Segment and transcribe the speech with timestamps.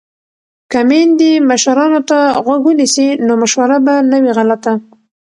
[0.71, 4.73] که میندې مشرانو ته غوږ ونیسي نو مشوره به نه وي غلطه.